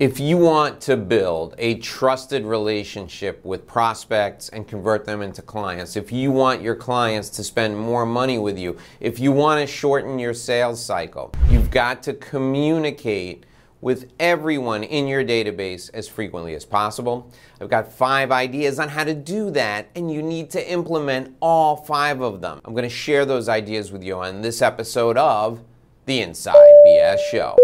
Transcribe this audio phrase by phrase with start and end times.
[0.00, 5.94] If you want to build a trusted relationship with prospects and convert them into clients,
[5.94, 9.72] if you want your clients to spend more money with you, if you want to
[9.72, 13.46] shorten your sales cycle, you've got to communicate
[13.80, 17.30] with everyone in your database as frequently as possible.
[17.60, 21.76] I've got five ideas on how to do that, and you need to implement all
[21.76, 22.60] five of them.
[22.64, 25.62] I'm going to share those ideas with you on this episode of
[26.06, 27.63] The Inside BS Show.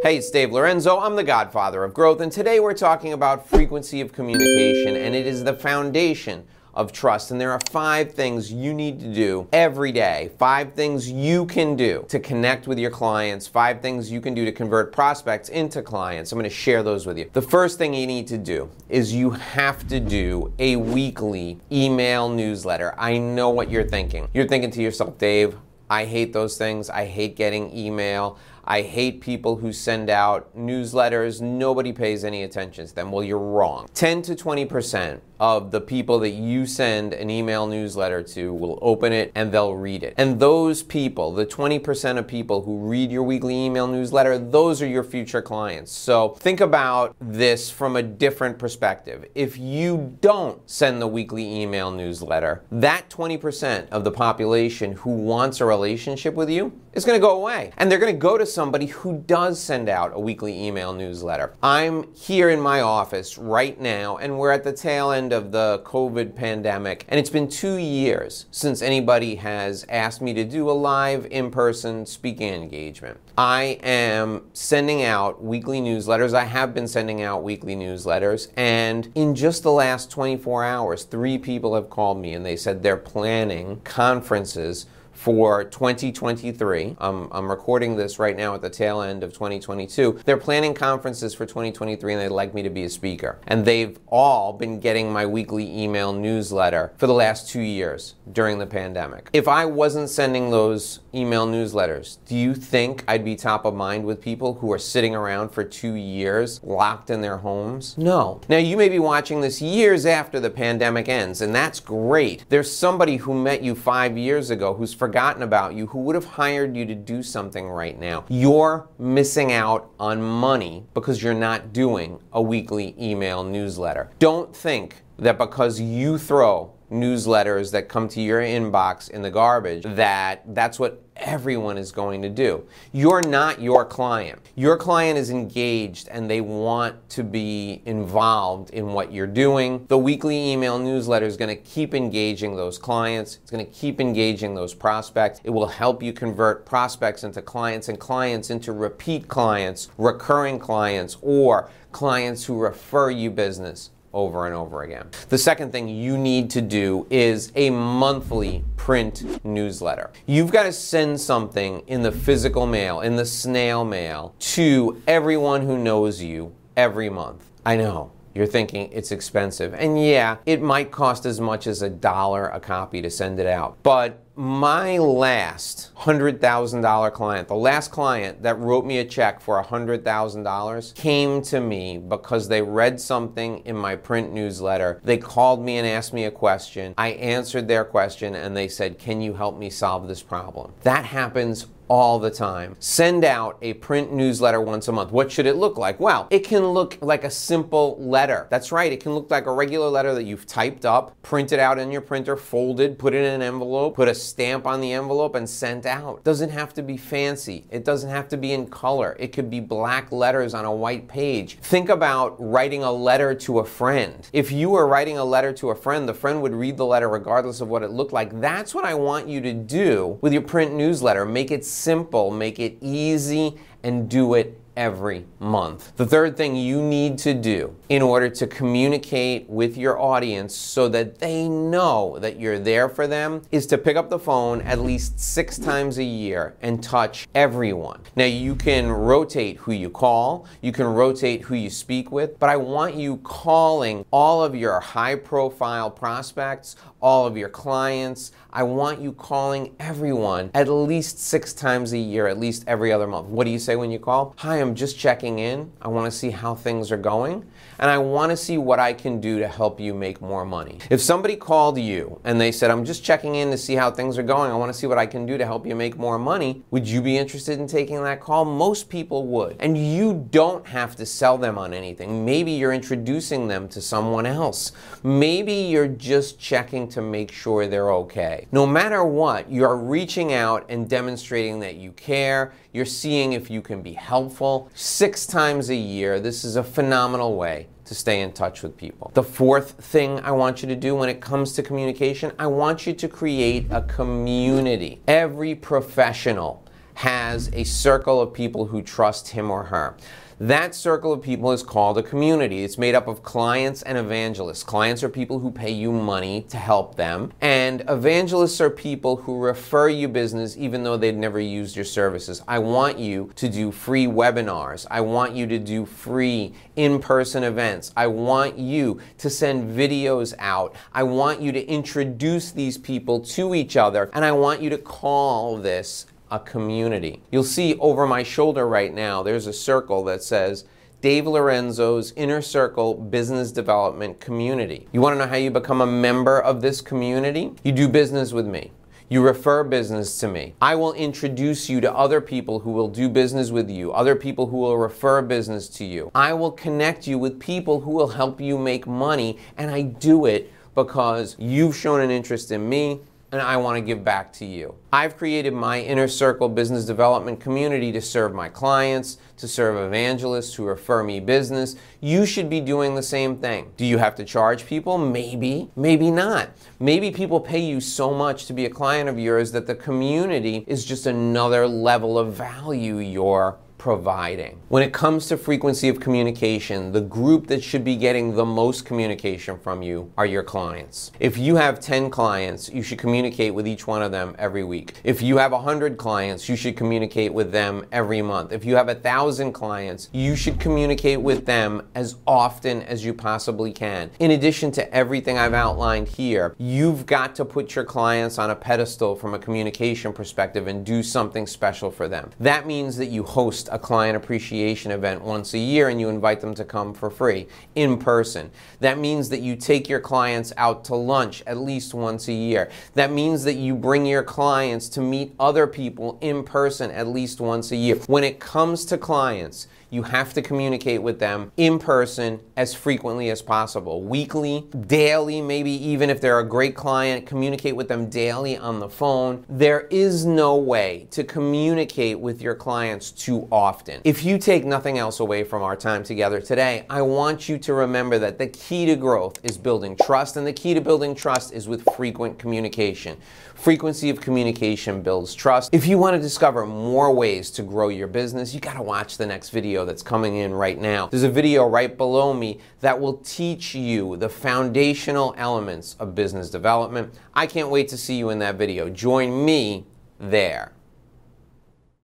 [0.00, 1.00] Hey, it's Dave Lorenzo.
[1.00, 5.26] I'm the godfather of growth, and today we're talking about frequency of communication, and it
[5.26, 7.32] is the foundation of trust.
[7.32, 11.74] And there are five things you need to do every day, five things you can
[11.74, 15.82] do to connect with your clients, five things you can do to convert prospects into
[15.82, 16.30] clients.
[16.30, 17.28] I'm going to share those with you.
[17.32, 22.28] The first thing you need to do is you have to do a weekly email
[22.28, 22.94] newsletter.
[22.96, 24.28] I know what you're thinking.
[24.32, 25.56] You're thinking to yourself, Dave,
[25.90, 26.90] I hate those things.
[26.90, 28.38] I hate getting email.
[28.70, 31.40] I hate people who send out newsletters.
[31.40, 33.10] Nobody pays any attention to them.
[33.10, 33.88] Well, you're wrong.
[33.94, 39.12] 10 to 20% of the people that you send an email newsletter to will open
[39.12, 40.14] it and they'll read it.
[40.16, 44.86] And those people, the 20% of people who read your weekly email newsletter, those are
[44.86, 45.92] your future clients.
[45.92, 49.26] So think about this from a different perspective.
[49.34, 55.60] If you don't send the weekly email newsletter, that 20% of the population who wants
[55.60, 57.72] a relationship with you is going to go away.
[57.76, 61.54] And they're going to go to somebody who does send out a weekly email newsletter.
[61.62, 65.82] I'm here in my office right now, and we're at the tail end of the
[65.84, 70.72] COVID pandemic, and it's been two years since anybody has asked me to do a
[70.72, 73.18] live in person speaking engagement.
[73.36, 76.34] I am sending out weekly newsletters.
[76.34, 81.38] I have been sending out weekly newsletters, and in just the last 24 hours, three
[81.38, 84.86] people have called me and they said they're planning conferences
[85.18, 86.94] for 2023.
[87.00, 90.20] Um, I'm recording this right now at the tail end of 2022.
[90.24, 93.40] They're planning conferences for 2023 and they'd like me to be a speaker.
[93.48, 98.58] And they've all been getting my weekly email newsletter for the last two years during
[98.58, 99.28] the pandemic.
[99.32, 104.04] If I wasn't sending those email newsletters, do you think I'd be top of mind
[104.04, 107.98] with people who are sitting around for two years locked in their homes?
[107.98, 108.40] No.
[108.48, 112.44] Now, you may be watching this years after the pandemic ends, and that's great.
[112.50, 116.14] There's somebody who met you five years ago who's forgotten forgotten about you who would
[116.14, 118.26] have hired you to do something right now.
[118.28, 124.10] You're missing out on money because you're not doing a weekly email newsletter.
[124.18, 129.84] Don't think that because you throw newsletters that come to your inbox in the garbage
[129.84, 132.66] that that's what everyone is going to do.
[132.92, 134.40] You're not your client.
[134.54, 139.84] Your client is engaged and they want to be involved in what you're doing.
[139.88, 143.38] The weekly email newsletter is going to keep engaging those clients.
[143.42, 145.40] It's going to keep engaging those prospects.
[145.44, 151.16] It will help you convert prospects into clients and clients into repeat clients, recurring clients,
[151.22, 155.08] or clients who refer you business over and over again.
[155.28, 160.10] The second thing you need to do is a monthly print newsletter.
[160.26, 165.62] You've got to send something in the physical mail, in the snail mail, to everyone
[165.62, 167.44] who knows you every month.
[167.64, 168.12] I know.
[168.34, 169.74] You're thinking it's expensive.
[169.74, 173.46] And yeah, it might cost as much as a dollar a copy to send it
[173.46, 173.78] out.
[173.82, 180.94] But my last $100,000 client, the last client that wrote me a check for $100,000,
[180.94, 185.00] came to me because they read something in my print newsletter.
[185.02, 186.94] They called me and asked me a question.
[186.96, 190.72] I answered their question and they said, Can you help me solve this problem?
[190.82, 192.76] That happens all the time.
[192.78, 195.10] Send out a print newsletter once a month.
[195.10, 195.98] What should it look like?
[195.98, 198.46] Well, it can look like a simple letter.
[198.50, 201.78] That's right, it can look like a regular letter that you've typed up, printed out
[201.78, 205.34] in your printer, folded, put it in an envelope, put a stamp on the envelope,
[205.34, 206.22] and sent out.
[206.24, 207.66] Doesn't have to be fancy.
[207.70, 209.16] It doesn't have to be in color.
[209.18, 211.58] It could be black letters on a white page.
[211.60, 214.28] Think about writing a letter to a friend.
[214.32, 217.08] If you were writing a letter to a friend, the friend would read the letter
[217.08, 218.40] regardless of what it looked like.
[218.40, 221.24] That's what I want you to do with your print newsletter.
[221.24, 225.92] Make it simple, make it easy, and do it every month.
[225.96, 230.88] The third thing you need to do in order to communicate with your audience so
[230.90, 234.78] that they know that you're there for them is to pick up the phone at
[234.78, 238.00] least six times a year and touch everyone.
[238.14, 242.48] Now, you can rotate who you call, you can rotate who you speak with, but
[242.48, 248.32] I want you calling all of your high profile prospects, all of your clients.
[248.50, 253.06] I want you calling everyone at least six times a year, at least every other
[253.06, 253.28] month.
[253.28, 254.34] What do you say when you call?
[254.38, 255.70] Hi, I'm just checking in.
[255.82, 257.44] I want to see how things are going.
[257.78, 260.78] And I want to see what I can do to help you make more money.
[260.90, 264.18] If somebody called you and they said, I'm just checking in to see how things
[264.18, 266.18] are going, I want to see what I can do to help you make more
[266.18, 268.44] money, would you be interested in taking that call?
[268.44, 269.56] Most people would.
[269.60, 272.24] And you don't have to sell them on anything.
[272.24, 274.72] Maybe you're introducing them to someone else.
[275.04, 278.46] Maybe you're just checking to make sure they're okay.
[278.52, 282.52] No matter what, you're reaching out and demonstrating that you care.
[282.72, 284.70] You're seeing if you can be helpful.
[284.74, 289.10] Six times a year, this is a phenomenal way to stay in touch with people.
[289.14, 292.86] The fourth thing I want you to do when it comes to communication, I want
[292.86, 295.00] you to create a community.
[295.08, 296.64] Every professional
[296.94, 299.96] has a circle of people who trust him or her.
[300.40, 302.62] That circle of people is called a community.
[302.62, 304.62] It's made up of clients and evangelists.
[304.62, 309.36] Clients are people who pay you money to help them, and evangelists are people who
[309.40, 312.40] refer you business even though they've never used your services.
[312.46, 314.86] I want you to do free webinars.
[314.88, 317.92] I want you to do free in person events.
[317.96, 320.76] I want you to send videos out.
[320.94, 324.78] I want you to introduce these people to each other, and I want you to
[324.78, 327.22] call this a community.
[327.30, 330.64] You'll see over my shoulder right now, there's a circle that says
[331.00, 334.88] Dave Lorenzo's Inner Circle Business Development Community.
[334.92, 337.52] You want to know how you become a member of this community?
[337.62, 338.72] You do business with me.
[339.10, 340.54] You refer business to me.
[340.60, 344.48] I will introduce you to other people who will do business with you, other people
[344.48, 346.10] who will refer business to you.
[346.14, 350.26] I will connect you with people who will help you make money, and I do
[350.26, 354.46] it because you've shown an interest in me and I want to give back to
[354.46, 354.74] you.
[354.92, 360.54] I've created my inner circle business development community to serve my clients, to serve evangelists
[360.54, 361.76] who refer me business.
[362.00, 363.72] You should be doing the same thing.
[363.76, 364.96] Do you have to charge people?
[364.96, 366.50] Maybe, maybe not.
[366.80, 370.64] Maybe people pay you so much to be a client of yours that the community
[370.66, 374.60] is just another level of value you're providing.
[374.68, 378.84] When it comes to frequency of communication, the group that should be getting the most
[378.84, 381.12] communication from you are your clients.
[381.20, 384.94] If you have 10 clients, you should communicate with each one of them every week.
[385.04, 388.52] If you have 100 clients, you should communicate with them every month.
[388.52, 393.72] If you have 1,000 clients, you should communicate with them as often as you possibly
[393.72, 394.10] can.
[394.18, 398.56] In addition to everything I've outlined here, you've got to put your clients on a
[398.56, 402.30] pedestal from a communication perspective and do something special for them.
[402.40, 406.40] That means that you host a client appreciation event once a year and you invite
[406.40, 408.50] them to come for free in person.
[408.80, 412.70] That means that you take your clients out to lunch at least once a year.
[412.94, 417.40] That means that you bring your clients to meet other people in person at least
[417.40, 417.96] once a year.
[418.06, 423.30] When it comes to clients, you have to communicate with them in person as frequently
[423.30, 424.02] as possible.
[424.02, 428.88] Weekly, daily, maybe even if they're a great client, communicate with them daily on the
[428.88, 429.44] phone.
[429.48, 434.00] There is no way to communicate with your clients too often.
[434.04, 437.74] If you take nothing else away from our time together today, I want you to
[437.74, 441.52] remember that the key to growth is building trust, and the key to building trust
[441.52, 443.16] is with frequent communication.
[443.54, 445.74] Frequency of communication builds trust.
[445.74, 449.16] If you want to discover more ways to grow your business, you got to watch
[449.16, 451.06] the next video that's coming in right now.
[451.06, 456.50] There's a video right below me that will teach you the foundational elements of business
[456.50, 457.14] development.
[457.32, 458.88] I can't wait to see you in that video.
[458.88, 459.86] Join me
[460.18, 460.72] there.